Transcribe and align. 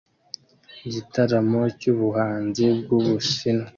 Igitaramo 0.87 1.61
cyubuhanzi 1.79 2.63
bwubushinwa 2.83 3.67